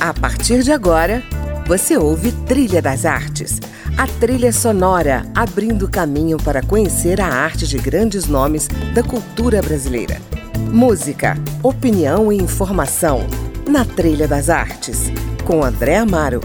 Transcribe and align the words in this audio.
A 0.00 0.14
partir 0.14 0.62
de 0.62 0.72
agora, 0.72 1.22
você 1.66 1.94
ouve 1.94 2.32
Trilha 2.32 2.80
das 2.80 3.04
Artes, 3.04 3.60
a 3.98 4.06
trilha 4.06 4.50
sonora 4.50 5.26
abrindo 5.34 5.90
caminho 5.90 6.38
para 6.38 6.62
conhecer 6.62 7.20
a 7.20 7.26
arte 7.26 7.66
de 7.66 7.76
grandes 7.76 8.24
nomes 8.24 8.66
da 8.94 9.02
cultura 9.02 9.60
brasileira. 9.60 10.18
Música, 10.72 11.36
opinião 11.62 12.32
e 12.32 12.38
informação 12.38 13.26
na 13.68 13.84
Trilha 13.84 14.26
das 14.26 14.48
Artes, 14.48 15.12
com 15.44 15.62
André 15.62 15.98
Amaro. 15.98 16.40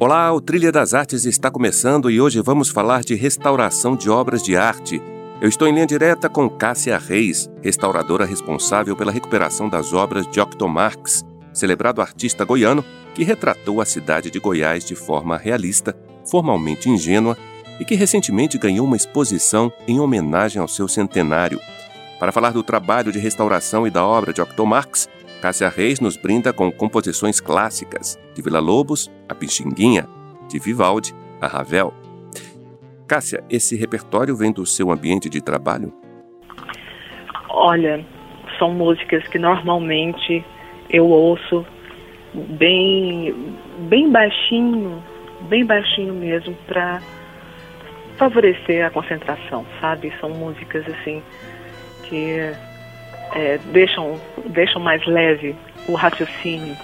Olá, 0.00 0.32
o 0.32 0.40
Trilha 0.40 0.72
das 0.72 0.94
Artes 0.94 1.26
está 1.26 1.50
começando 1.50 2.10
e 2.10 2.18
hoje 2.18 2.40
vamos 2.40 2.70
falar 2.70 3.02
de 3.02 3.14
restauração 3.14 3.94
de 3.94 4.08
obras 4.08 4.42
de 4.42 4.56
arte. 4.56 4.98
Eu 5.40 5.48
estou 5.48 5.68
em 5.68 5.72
linha 5.72 5.86
direta 5.86 6.28
com 6.28 6.50
Cássia 6.50 6.98
Reis, 6.98 7.48
restauradora 7.62 8.24
responsável 8.24 8.96
pela 8.96 9.12
recuperação 9.12 9.68
das 9.68 9.92
obras 9.92 10.26
de 10.26 10.40
Octo 10.40 10.68
Marx, 10.68 11.24
celebrado 11.52 12.00
artista 12.00 12.44
goiano 12.44 12.84
que 13.14 13.22
retratou 13.22 13.80
a 13.80 13.84
cidade 13.84 14.32
de 14.32 14.40
Goiás 14.40 14.84
de 14.84 14.96
forma 14.96 15.36
realista, 15.36 15.96
formalmente 16.28 16.90
ingênua 16.90 17.38
e 17.78 17.84
que 17.84 17.94
recentemente 17.94 18.58
ganhou 18.58 18.84
uma 18.84 18.96
exposição 18.96 19.72
em 19.86 20.00
homenagem 20.00 20.60
ao 20.60 20.66
seu 20.66 20.88
centenário. 20.88 21.60
Para 22.18 22.32
falar 22.32 22.50
do 22.50 22.64
trabalho 22.64 23.12
de 23.12 23.20
restauração 23.20 23.86
e 23.86 23.90
da 23.90 24.04
obra 24.04 24.32
de 24.32 24.42
Octo 24.42 24.66
Marx, 24.66 25.08
Cássia 25.40 25.68
Reis 25.68 26.00
nos 26.00 26.16
brinda 26.16 26.52
com 26.52 26.72
composições 26.72 27.38
clássicas 27.38 28.18
de 28.34 28.42
Vila 28.42 28.58
Lobos, 28.58 29.08
a 29.28 29.36
Pixinguinha, 29.36 30.08
de 30.48 30.58
Vivaldi, 30.58 31.14
a 31.40 31.46
Ravel. 31.46 31.94
Cássia, 33.08 33.42
esse 33.48 33.74
repertório 33.74 34.36
vem 34.36 34.52
do 34.52 34.66
seu 34.66 34.90
ambiente 34.90 35.30
de 35.30 35.40
trabalho? 35.40 35.92
Olha, 37.48 38.04
são 38.58 38.70
músicas 38.72 39.26
que 39.28 39.38
normalmente 39.38 40.44
eu 40.90 41.06
ouço 41.06 41.64
bem, 42.34 43.34
bem 43.88 44.12
baixinho, 44.12 45.02
bem 45.48 45.64
baixinho 45.64 46.12
mesmo, 46.12 46.54
para 46.66 47.00
favorecer 48.18 48.84
a 48.84 48.90
concentração, 48.90 49.64
sabe? 49.80 50.12
São 50.20 50.28
músicas 50.30 50.84
assim 50.88 51.22
que 52.04 52.52
é, 53.34 53.58
deixam, 53.72 54.20
deixam 54.46 54.82
mais 54.82 55.04
leve 55.06 55.56
o 55.88 55.94
raciocínio 55.94 56.76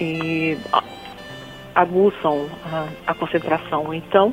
e 0.00 0.56
aguçam 1.74 2.48
a, 2.72 2.88
a, 3.08 3.14
concentração. 3.14 3.92
Então, 3.92 4.32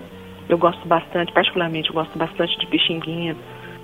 eu 0.50 0.58
gosto 0.58 0.88
bastante, 0.88 1.32
particularmente, 1.34 1.90
eu 1.90 1.96
gosto 1.96 2.18
bastante 2.18 2.58
de 2.60 2.68
Pixinguinha. 2.68 3.36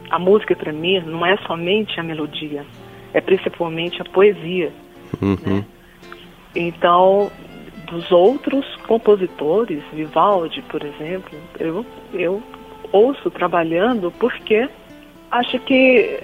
A 0.10 0.20
música, 0.20 0.56
para 0.56 0.72
mim, 0.72 1.00
não 1.02 1.26
é 1.26 1.38
somente 1.48 2.00
a 2.00 2.04
melodia, 2.04 2.66
é 3.14 3.22
principalmente 3.22 4.02
a 4.02 4.06
poesia. 4.06 4.72
Uhum. 5.22 5.38
Né? 5.46 5.66
Então, 6.56 7.32
dos 7.88 8.12
outros 8.12 8.66
compositores, 8.88 9.82
Vivaldi, 9.92 10.62
por 10.64 10.84
exemplo, 10.84 11.38
eu, 11.60 11.86
eu 12.14 12.44
ouço 12.92 13.30
trabalhando 13.32 14.12
porque 14.20 14.70
acho 15.32 15.60
que 15.60 16.20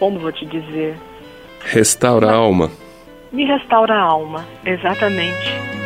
como 0.00 0.18
vou 0.18 0.32
te 0.32 0.46
dizer? 0.46 0.96
Restaura 1.62 2.30
a 2.30 2.34
alma. 2.34 2.70
Me 3.30 3.44
restaura 3.44 3.94
a 3.94 4.00
alma, 4.00 4.44
exatamente. 4.64 5.79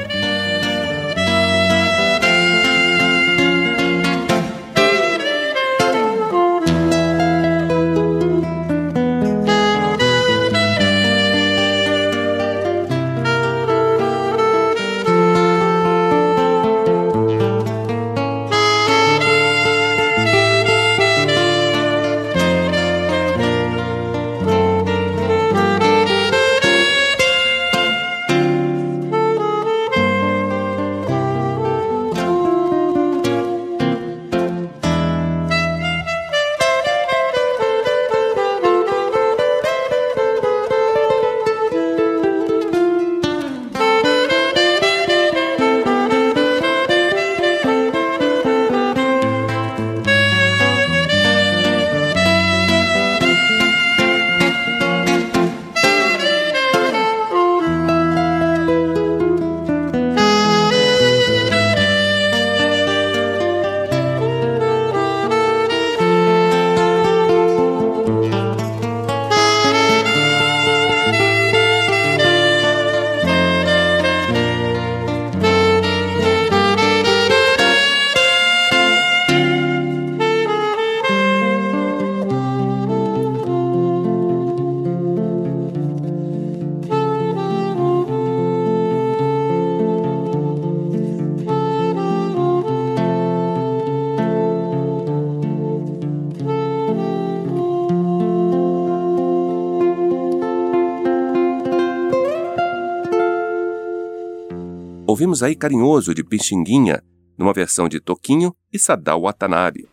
Ouvimos 105.15 105.45
aí 105.45 105.55
Carinhoso 105.55 106.13
de 106.13 106.25
Pixinguinha, 106.25 107.01
numa 107.39 107.53
versão 107.53 107.89
de 107.89 108.01
Toquinho 108.01 108.53
e 108.73 108.81
Sadao 108.81 109.23
Watanabe. 109.23 109.87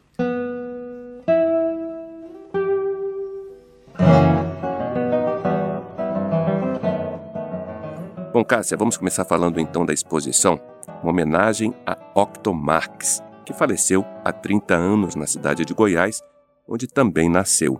Bom, 8.33 8.43
Cássia, 8.43 8.75
vamos 8.75 8.97
começar 8.97 9.23
falando 9.23 9.59
então 9.59 9.85
da 9.85 9.93
exposição, 9.93 10.59
uma 11.03 11.11
homenagem 11.11 11.71
a 11.85 11.95
Octo 12.19 12.51
Marx, 12.51 13.23
que 13.45 13.53
faleceu 13.53 14.03
há 14.25 14.33
30 14.33 14.73
anos 14.73 15.15
na 15.15 15.27
cidade 15.27 15.63
de 15.63 15.75
Goiás, 15.75 16.19
onde 16.67 16.87
também 16.87 17.29
nasceu. 17.29 17.79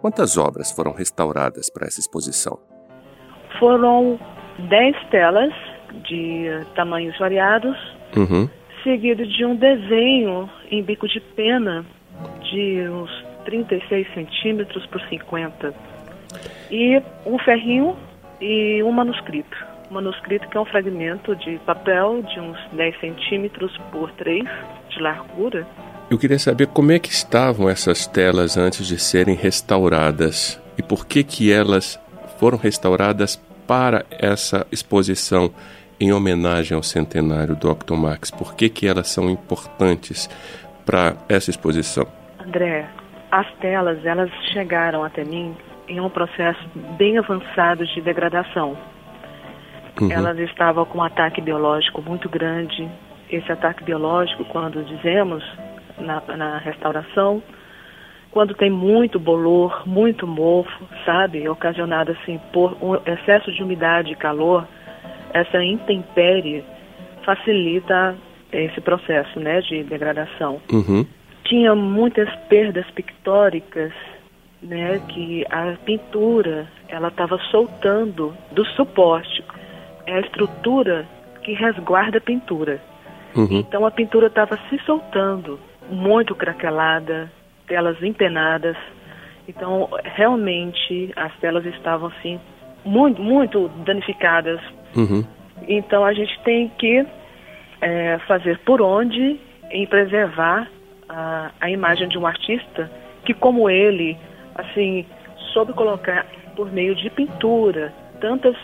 Quantas 0.00 0.36
obras 0.36 0.70
foram 0.70 0.92
restauradas 0.92 1.68
para 1.68 1.88
essa 1.88 1.98
exposição? 1.98 2.56
Foram 3.58 4.16
10 4.70 5.10
telas 5.10 5.67
de 6.08 6.46
tamanhos 6.74 7.16
variados, 7.18 7.76
uhum. 8.16 8.48
seguido 8.82 9.26
de 9.26 9.44
um 9.44 9.56
desenho 9.56 10.48
em 10.70 10.82
bico 10.82 11.08
de 11.08 11.20
pena 11.20 11.84
de 12.50 12.88
uns 12.88 13.10
36 13.44 14.06
centímetros 14.14 14.86
por 14.86 15.00
50. 15.02 15.74
E 16.70 17.00
um 17.24 17.38
ferrinho 17.38 17.96
e 18.40 18.82
um 18.82 18.92
manuscrito. 18.92 19.56
Um 19.90 19.94
manuscrito 19.94 20.48
que 20.48 20.56
é 20.56 20.60
um 20.60 20.66
fragmento 20.66 21.34
de 21.36 21.58
papel 21.60 22.22
de 22.22 22.38
uns 22.40 22.58
10 22.72 23.00
centímetros 23.00 23.76
por 23.90 24.10
3 24.12 24.44
de 24.90 25.00
largura. 25.00 25.66
Eu 26.10 26.18
queria 26.18 26.38
saber 26.38 26.68
como 26.68 26.92
é 26.92 26.98
que 26.98 27.10
estavam 27.10 27.68
essas 27.68 28.06
telas 28.06 28.56
antes 28.56 28.86
de 28.86 28.98
serem 28.98 29.34
restauradas 29.34 30.60
e 30.76 30.82
por 30.82 31.06
que 31.06 31.22
que 31.22 31.52
elas 31.52 31.98
foram 32.38 32.56
restauradas 32.56 33.36
para 33.66 34.04
essa 34.10 34.66
exposição 34.72 35.52
em 36.00 36.12
homenagem 36.12 36.76
ao 36.76 36.82
centenário 36.82 37.56
do 37.56 37.70
Octomax? 37.70 38.30
Por 38.30 38.54
que, 38.54 38.68
que 38.68 38.86
elas 38.86 39.08
são 39.08 39.28
importantes 39.28 40.28
para 40.86 41.16
essa 41.28 41.50
exposição? 41.50 42.06
André, 42.38 42.88
as 43.30 43.46
telas 43.54 44.04
elas 44.04 44.30
chegaram 44.52 45.04
até 45.04 45.24
mim 45.24 45.56
em 45.88 46.00
um 46.00 46.08
processo 46.08 46.60
bem 46.96 47.18
avançado 47.18 47.86
de 47.86 48.00
degradação. 48.00 48.76
Uhum. 50.00 50.12
Elas 50.12 50.38
estavam 50.38 50.84
com 50.84 50.98
um 50.98 51.02
ataque 51.02 51.40
biológico 51.40 52.00
muito 52.02 52.28
grande. 52.28 52.88
Esse 53.30 53.50
ataque 53.50 53.82
biológico, 53.82 54.44
quando 54.46 54.84
dizemos 54.84 55.44
na, 55.98 56.22
na 56.36 56.58
restauração, 56.58 57.42
quando 58.30 58.54
tem 58.54 58.70
muito 58.70 59.18
bolor, 59.18 59.82
muito 59.86 60.26
mofo, 60.26 60.88
sabe, 61.04 61.48
ocasionado 61.48 62.12
assim 62.12 62.38
por 62.52 62.76
um 62.80 62.94
excesso 63.10 63.50
de 63.52 63.62
umidade 63.62 64.12
e 64.12 64.16
calor, 64.16 64.66
essa 65.32 65.62
intempérie 65.62 66.64
facilita 67.24 68.16
esse 68.52 68.80
processo, 68.80 69.38
né, 69.38 69.60
de 69.60 69.82
degradação. 69.84 70.60
Uhum. 70.72 71.06
Tinha 71.44 71.74
muitas 71.74 72.34
perdas 72.48 72.88
pictóricas, 72.90 73.92
né, 74.62 75.00
que 75.08 75.44
a 75.50 75.76
pintura 75.84 76.66
ela 76.88 77.08
estava 77.08 77.38
soltando 77.50 78.34
do 78.52 78.64
suporte. 78.64 79.44
É 80.06 80.14
a 80.14 80.20
estrutura 80.20 81.06
que 81.42 81.52
resguarda 81.52 82.18
a 82.18 82.20
pintura. 82.20 82.80
Uhum. 83.36 83.58
Então 83.58 83.84
a 83.84 83.90
pintura 83.90 84.26
estava 84.26 84.58
se 84.68 84.78
soltando, 84.84 85.60
muito 85.90 86.34
craquelada, 86.34 87.30
telas 87.66 88.02
empenadas. 88.02 88.76
Então 89.46 89.88
realmente 90.02 91.12
as 91.14 91.34
telas 91.38 91.64
estavam 91.66 92.08
assim 92.08 92.40
muito, 92.88 93.22
muito 93.22 93.68
danificadas. 93.84 94.60
Uhum. 94.96 95.24
Então 95.68 96.04
a 96.04 96.12
gente 96.12 96.38
tem 96.42 96.68
que 96.78 97.06
é, 97.80 98.18
fazer 98.26 98.58
por 98.60 98.80
onde 98.80 99.38
em 99.70 99.86
preservar 99.86 100.68
a, 101.08 101.50
a 101.60 101.70
imagem 101.70 102.08
de 102.08 102.18
um 102.18 102.26
artista 102.26 102.90
que, 103.24 103.34
como 103.34 103.68
ele, 103.68 104.16
assim, 104.54 105.04
soube 105.52 105.72
colocar 105.72 106.26
por 106.56 106.72
meio 106.72 106.94
de 106.94 107.10
pintura 107.10 107.92
tantas 108.20 108.56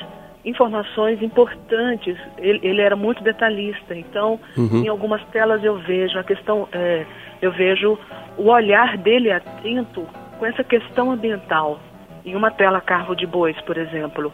informações 0.44 1.22
importantes. 1.22 2.16
Ele, 2.38 2.60
ele 2.62 2.80
era 2.80 2.96
muito 2.96 3.22
detalhista, 3.22 3.94
então 3.94 4.40
Uhum. 4.56 4.84
em 4.84 4.88
algumas 4.88 5.22
telas 5.26 5.62
eu 5.62 5.78
vejo 5.78 6.18
a 6.18 6.24
questão, 6.24 6.68
é, 6.72 7.04
eu 7.40 7.52
vejo 7.52 7.98
o 8.36 8.48
olhar 8.48 8.96
dele 8.98 9.30
atento 9.30 10.06
com 10.38 10.46
essa 10.46 10.64
questão 10.64 11.10
ambiental. 11.10 11.78
Em 12.24 12.34
uma 12.34 12.50
tela 12.50 12.80
Carro 12.80 13.14
de 13.14 13.26
Bois, 13.26 13.60
por 13.62 13.76
exemplo, 13.76 14.32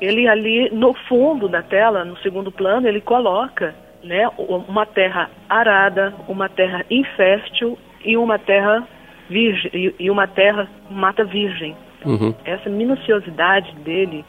ele 0.00 0.26
ali 0.26 0.70
no 0.70 0.94
fundo 0.94 1.48
da 1.48 1.62
tela, 1.62 2.04
no 2.04 2.16
segundo 2.18 2.50
plano, 2.50 2.88
ele 2.88 3.00
coloca 3.00 3.74
né, 4.02 4.28
uma 4.38 4.86
terra 4.86 5.30
arada, 5.48 6.14
uma 6.26 6.48
terra 6.48 6.84
infértil 6.90 7.78
e 8.04 8.16
uma 8.16 8.38
terra 8.38 8.86
virgem 9.28 9.94
e- 9.98 10.10
uma 10.10 10.26
terra 10.26 10.68
mata 10.90 11.24
virgem. 11.24 11.76
Uhum. 12.04 12.34
Essa 12.44 12.70
minuciosidade 12.70 13.74
dele 13.76 14.24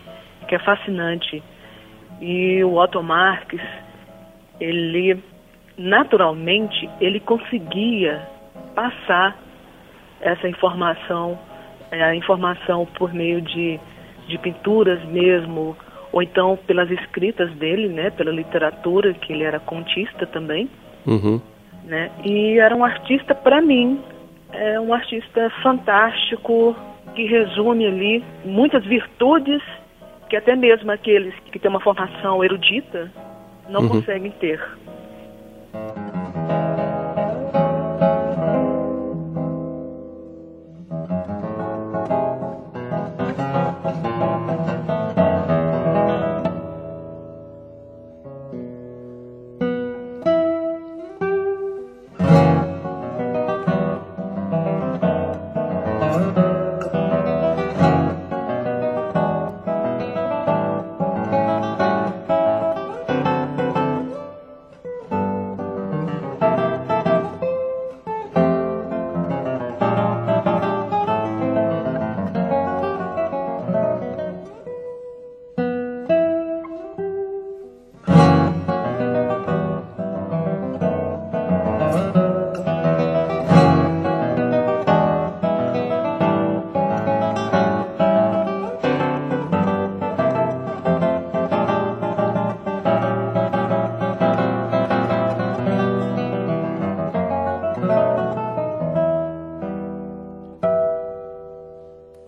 que 0.48 0.56
é 0.56 0.60
fascinante. 0.60 1.42
E 2.20 2.64
o 2.64 2.76
Otto 2.76 3.02
Marx, 3.02 3.56
ele 4.60 5.24
naturalmente 5.78 6.90
ele 7.00 7.20
conseguia 7.20 8.22
passar 8.76 9.38
essa 10.20 10.48
informação, 10.48 11.40
é, 11.50 11.51
a 11.92 12.16
informação 12.16 12.86
por 12.98 13.14
meio 13.14 13.42
de, 13.42 13.80
de 14.28 14.38
pinturas 14.38 15.04
mesmo, 15.06 15.76
ou 16.12 16.22
então 16.22 16.58
pelas 16.68 16.90
escritas 16.90 17.52
dele, 17.56 17.88
né, 17.90 18.10
pela 18.12 18.32
literatura, 18.32 19.14
que 19.14 19.34
ele 19.34 19.44
era 19.44 19.60
contista 19.60 20.26
também, 20.26 20.70
Uhum. 21.06 21.42
né? 21.86 22.12
E 22.24 22.60
era 22.60 22.76
um 22.76 22.84
artista 22.86 23.34
para 23.36 23.62
mim, 23.62 24.00
é 24.54 24.80
um 24.80 24.94
artista 24.94 25.50
fantástico 25.64 26.76
que 27.16 27.26
resume 27.26 27.86
ali 27.88 28.24
muitas 28.46 28.86
virtudes 28.86 29.62
que 30.30 30.38
até 30.38 30.56
mesmo 30.56 30.90
aqueles 30.92 31.34
que 31.52 31.60
têm 31.60 31.70
uma 31.70 31.82
formação 31.82 32.42
erudita 32.44 33.12
não 33.70 33.82
Uhum. 33.82 33.90
conseguem 33.90 34.32
ter. 34.32 34.62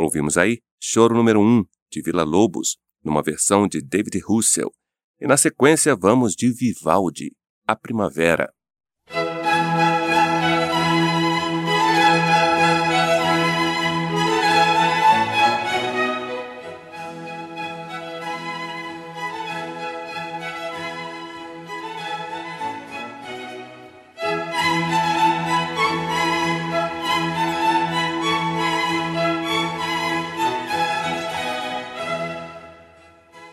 Ouvimos 0.03 0.37
aí 0.37 0.59
Choro 0.81 1.15
número 1.15 1.39
1, 1.39 1.63
de 1.89 2.01
Vila 2.01 2.23
Lobos, 2.23 2.75
numa 3.01 3.23
versão 3.23 3.69
de 3.69 3.81
David 3.81 4.19
Russell. 4.19 4.69
E 5.17 5.25
na 5.25 5.37
sequência 5.37 5.95
vamos 5.95 6.35
de 6.35 6.51
Vivaldi, 6.51 7.31
A 7.65 7.73
Primavera. 7.73 8.53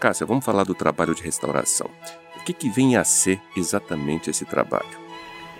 Cássia, 0.00 0.24
vamos 0.24 0.44
falar 0.44 0.64
do 0.64 0.74
trabalho 0.74 1.14
de 1.14 1.22
restauração. 1.22 1.90
O 2.36 2.40
que, 2.42 2.54
que 2.54 2.70
vem 2.70 2.96
a 2.96 3.04
ser 3.04 3.38
exatamente 3.54 4.30
esse 4.30 4.46
trabalho? 4.46 4.88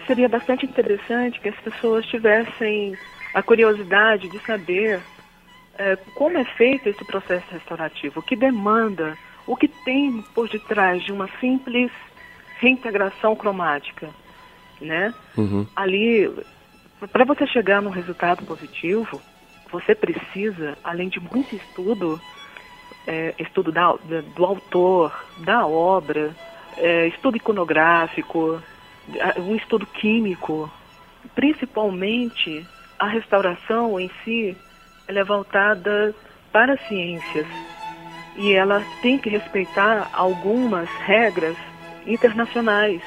Seria 0.07 0.31
bastante 0.31 0.65
interessante 0.65 1.39
que 1.39 1.51
as 1.51 1.61
pessoas 1.61 2.07
tivessem 2.07 2.97
a 3.35 3.43
curiosidade 3.43 4.31
de 4.31 4.39
saber 4.41 4.99
eh, 5.79 5.99
como 6.15 6.39
é 6.39 6.45
feito 6.45 6.89
esse 6.89 7.05
processo 7.05 7.47
restaurativo, 7.51 8.21
o 8.21 8.23
que 8.23 8.35
demanda, 8.35 9.17
o 9.47 9.55
que 9.55 9.69
tem 9.69 10.23
por 10.35 10.49
detrás 10.49 11.05
de 11.05 11.13
uma 11.13 11.29
simples 11.39 11.93
reintegração 12.59 13.37
cromática, 13.37 14.09
né? 14.81 15.15
Uhum. 15.37 15.67
ali, 15.77 16.31
para 17.13 17.25
você 17.25 17.47
chegar 17.47 17.83
num 17.83 17.91
resultado 17.91 18.45
positivo, 18.47 19.21
você 19.71 19.95
precisa, 19.95 20.77
além 20.83 21.09
de 21.09 21.21
muito 21.21 21.55
estudo, 21.55 22.21
é, 23.07 23.35
estudo 23.39 23.73
da- 23.73 23.97
do 24.37 24.45
autor, 24.45 25.13
da 25.39 25.67
obra, 25.67 26.35
é, 26.77 27.09
estudo 27.09 27.37
iconográfico, 27.37 28.61
um 29.39 29.57
estudo 29.57 29.87
químico, 29.87 30.71
principalmente 31.35 32.67
a 32.99 33.07
restauração 33.07 33.99
em 33.99 34.11
si, 34.25 34.57
ela 35.09 35.21
é 35.21 35.25
voltada 35.25 36.15
para 36.53 36.75
as 36.75 36.89
ciências. 36.89 37.47
E 38.37 38.53
ela 38.53 38.83
tem 39.03 39.19
que 39.19 39.29
respeitar 39.29 40.09
algumas 40.13 40.89
regras 41.05 41.57
internacionais. 42.07 43.03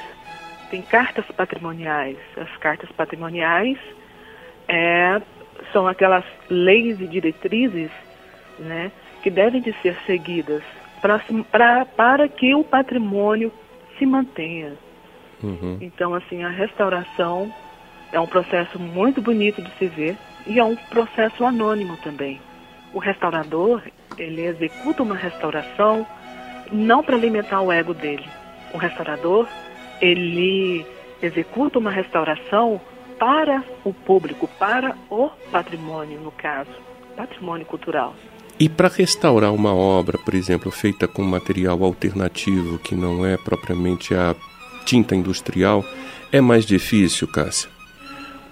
Tem 0.70 0.82
cartas 0.82 1.24
patrimoniais. 1.36 2.18
As 2.36 2.54
cartas 2.58 2.90
patrimoniais 2.92 3.78
é, 4.68 5.20
são 5.72 5.86
aquelas 5.86 6.24
leis 6.50 7.00
e 7.00 7.06
diretrizes 7.06 7.90
né, 8.58 8.90
que 9.24 9.30
devem 9.30 9.62
de 9.62 9.72
ser 9.80 9.96
seguidas 10.04 10.62
pra, 11.00 11.18
pra, 11.50 11.86
para 11.86 12.28
que 12.28 12.54
o 12.54 12.62
patrimônio 12.62 13.50
se 13.98 14.04
mantenha. 14.04 14.74
Uhum. 15.42 15.78
Então, 15.80 16.14
assim, 16.14 16.44
a 16.44 16.50
restauração 16.50 17.50
é 18.12 18.20
um 18.20 18.26
processo 18.26 18.78
muito 18.78 19.22
bonito 19.22 19.62
de 19.62 19.70
se 19.78 19.86
ver 19.86 20.18
e 20.46 20.58
é 20.58 20.64
um 20.64 20.76
processo 20.76 21.42
anônimo 21.42 21.96
também. 22.04 22.38
O 22.92 22.98
restaurador, 22.98 23.80
ele 24.18 24.42
executa 24.42 25.02
uma 25.02 25.16
restauração 25.16 26.06
não 26.70 27.02
para 27.02 27.16
alimentar 27.16 27.62
o 27.62 27.72
ego 27.72 27.94
dele. 27.94 28.28
O 28.74 28.76
restaurador, 28.76 29.48
ele 30.02 30.84
executa 31.22 31.78
uma 31.78 31.90
restauração 31.90 32.78
para 33.18 33.64
o 33.84 33.94
público, 33.94 34.46
para 34.58 34.94
o 35.08 35.30
patrimônio, 35.50 36.20
no 36.20 36.30
caso, 36.30 36.70
patrimônio 37.16 37.64
cultural. 37.64 38.14
E 38.58 38.68
para 38.68 38.88
restaurar 38.88 39.52
uma 39.52 39.74
obra, 39.74 40.16
por 40.16 40.34
exemplo, 40.34 40.70
feita 40.70 41.08
com 41.08 41.22
material 41.22 41.82
alternativo, 41.82 42.78
que 42.78 42.94
não 42.94 43.26
é 43.26 43.36
propriamente 43.36 44.14
a 44.14 44.34
tinta 44.84 45.14
industrial, 45.16 45.84
é 46.30 46.40
mais 46.40 46.64
difícil, 46.64 47.26
Cássia? 47.26 47.68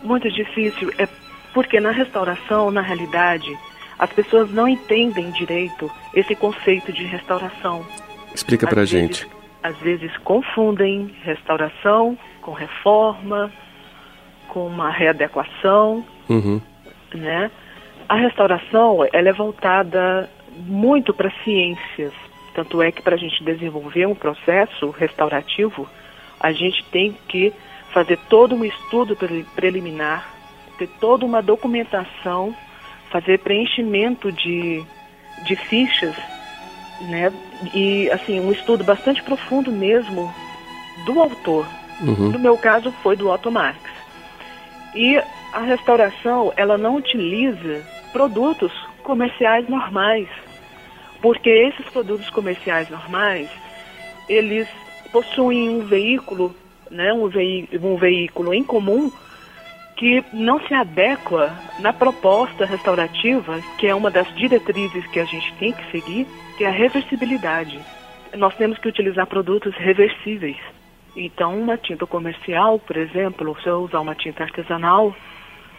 Muito 0.03 0.29
difícil, 0.31 0.93
é 0.99 1.09
porque 1.55 1.79
na 1.79 1.93
restauração, 1.93 2.71
na 2.71 2.81
realidade, 2.81 3.57
as 3.99 4.11
pessoas 4.13 4.51
não 4.51 4.67
entendem 4.67 5.31
direito 5.31 5.91
esse 6.15 6.35
conceito 6.35 6.93
de 6.93 7.05
restauração. 7.05 7.87
Explica 8.35 8.67
para 8.67 8.85
gente. 8.85 9.29
Às 9.63 9.77
vezes 9.79 10.11
confundem 10.19 11.15
restauração 11.23 12.19
com 12.41 12.53
reforma, 12.53 13.53
com 14.49 14.67
uma 14.67 14.91
readequação, 14.91 16.05
uhum. 16.29 16.61
né? 17.15 17.51
A 18.13 18.15
restauração 18.15 19.09
ela 19.11 19.31
é 19.31 19.33
voltada 19.33 20.29
muito 20.55 21.15
para 21.15 21.31
ciências, 21.45 22.13
tanto 22.55 22.83
é 22.83 22.93
que 22.93 23.01
para 23.01 23.15
a 23.15 23.19
gente 23.19 23.43
desenvolver 23.43 24.05
um 24.05 24.15
processo 24.15 24.91
restaurativo, 24.91 25.89
a 26.39 26.53
gente 26.53 26.85
tem 26.93 27.17
que 27.27 27.55
fazer 27.91 28.19
todo 28.29 28.55
um 28.55 28.67
estudo 28.67 29.17
preliminar, 29.57 30.29
ter 30.77 30.91
toda 31.01 31.25
uma 31.25 31.41
documentação, 31.41 32.55
fazer 33.11 33.39
preenchimento 33.39 34.31
de, 34.31 34.85
de 35.47 35.57
fichas, 35.57 36.15
né? 37.09 37.33
E 37.73 38.11
assim 38.11 38.39
um 38.41 38.53
estudo 38.53 38.85
bastante 38.85 39.23
profundo 39.23 39.73
mesmo 39.73 40.31
do 41.07 41.19
autor. 41.19 41.67
Uhum. 42.03 42.29
No 42.29 42.39
meu 42.39 42.59
caso 42.59 42.93
foi 43.03 43.17
do 43.17 43.31
Otto 43.31 43.51
Marx. 43.51 43.81
E 44.95 45.17
a 45.51 45.61
restauração 45.61 46.53
ela 46.59 46.77
não 46.77 46.97
utiliza 46.97 47.91
produtos 48.13 48.73
comerciais 49.03 49.69
normais, 49.69 50.29
porque 51.21 51.51
esses 51.51 51.87
produtos 51.91 52.29
comerciais 52.31 52.89
normais, 52.91 53.49
eles 54.29 54.69
possuem 55.11 55.69
um 55.69 55.87
veículo, 55.87 56.55
né, 56.91 57.13
um, 57.13 57.29
veí 57.29 57.69
um 57.83 57.97
veículo 57.97 58.53
em 58.53 58.63
comum 58.63 59.11
que 59.97 60.25
não 60.33 60.61
se 60.67 60.75
adequa 60.75 61.53
na 61.79 61.93
proposta 61.93 62.65
restaurativa, 62.65 63.61
que 63.79 63.87
é 63.87 63.95
uma 63.95 64.11
das 64.11 64.27
diretrizes 64.35 65.07
que 65.09 65.21
a 65.21 65.25
gente 65.25 65.53
tem 65.55 65.73
que 65.73 65.91
seguir, 65.91 66.27
que 66.57 66.65
é 66.65 66.69
a 66.69 66.73
reversibilidade. 66.73 67.79
Nós 68.37 68.55
temos 68.57 68.79
que 68.79 68.89
utilizar 68.89 69.27
produtos 69.27 69.75
reversíveis. 69.77 70.57
Então, 71.15 71.61
uma 71.61 71.77
tinta 71.77 72.07
comercial, 72.07 72.79
por 72.79 72.97
exemplo, 72.97 73.57
se 73.63 73.69
eu 73.69 73.83
usar 73.83 74.01
uma 74.01 74.15
tinta 74.15 74.43
artesanal, 74.43 75.15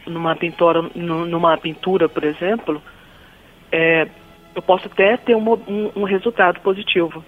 numa 0.06 0.36
pintura, 0.36 0.82
numa 0.96 1.58
pintura, 1.58 2.10
por 2.10 2.24
exemplo, 2.24 2.82
é, 3.72 4.08
eu 4.56 4.62
posso 4.62 4.88
até 4.88 5.18
ter 5.18 5.36
um, 5.36 5.54
um, 5.54 5.92
um 5.96 6.04
resultado 6.04 6.60
positivo. 6.62 7.24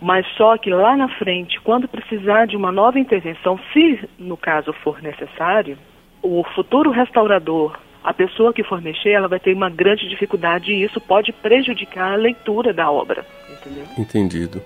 Mas 0.00 0.26
só 0.36 0.56
que 0.56 0.70
lá 0.70 0.96
na 0.96 1.08
frente, 1.08 1.60
quando 1.60 1.86
precisar 1.86 2.46
de 2.46 2.56
uma 2.56 2.72
nova 2.72 2.98
intervenção, 2.98 3.58
se 3.72 4.08
no 4.18 4.36
caso 4.36 4.72
for 4.72 5.02
necessário, 5.02 5.76
o 6.22 6.42
futuro 6.54 6.90
restaurador, 6.90 7.78
a 8.02 8.14
pessoa 8.14 8.52
que 8.52 8.64
for 8.64 8.80
mexer, 8.80 9.10
ela 9.10 9.28
vai 9.28 9.38
ter 9.38 9.52
uma 9.52 9.68
grande 9.68 10.08
dificuldade 10.08 10.72
e 10.72 10.82
isso 10.82 11.00
pode 11.00 11.32
prejudicar 11.32 12.12
a 12.12 12.16
leitura 12.16 12.72
da 12.72 12.90
obra. 12.90 13.26
Entendeu? 13.50 13.84
Entendido. 13.98 14.62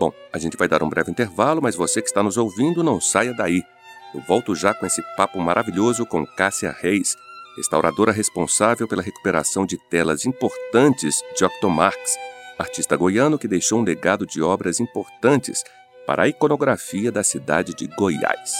Bom, 0.00 0.12
a 0.32 0.38
gente 0.38 0.56
vai 0.56 0.68
dar 0.68 0.82
um 0.82 0.88
breve 0.88 1.10
intervalo, 1.10 1.60
mas 1.62 1.76
você 1.76 2.00
que 2.00 2.08
está 2.08 2.22
nos 2.22 2.36
ouvindo, 2.36 2.82
não 2.82 3.00
saia 3.00 3.32
daí. 3.32 3.62
Eu 4.14 4.20
volto 4.20 4.54
já 4.54 4.72
com 4.72 4.86
esse 4.86 5.02
papo 5.16 5.38
maravilhoso 5.40 6.06
com 6.06 6.26
Cássia 6.26 6.74
Reis, 6.80 7.16
restauradora 7.56 8.12
responsável 8.12 8.88
pela 8.88 9.02
recuperação 9.02 9.66
de 9.66 9.76
telas 9.90 10.24
importantes 10.24 11.20
de 11.36 11.44
Octomarx, 11.44 12.16
artista 12.58 12.96
goiano 12.96 13.38
que 13.38 13.46
deixou 13.46 13.80
um 13.80 13.84
legado 13.84 14.26
de 14.26 14.40
obras 14.40 14.80
importantes 14.80 15.62
para 16.06 16.22
a 16.22 16.28
iconografia 16.28 17.12
da 17.12 17.22
cidade 17.22 17.74
de 17.74 17.86
Goiás. 17.86 18.52